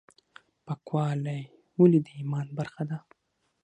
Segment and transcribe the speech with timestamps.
[0.65, 1.41] پاکوالی
[1.79, 2.97] ولې د ایمان برخه ده؟